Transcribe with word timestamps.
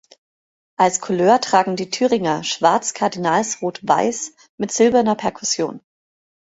Als 0.77 0.99
Couleur 0.99 1.39
tragen 1.41 1.75
die 1.75 1.91
Thüringer 1.91 2.43
schwarz-kardinalsrot-weiß 2.43 4.31
mit 4.57 4.71
silberner 4.71 5.13
Perkussion. 5.13 5.79